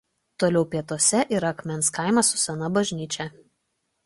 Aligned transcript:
Toliau 0.43 0.63
pietuose 0.71 1.21
yra 1.39 1.51
Akmens 1.55 1.91
kaimas 1.99 2.33
su 2.35 2.43
sena 2.45 2.71
bažnyčia. 2.79 3.29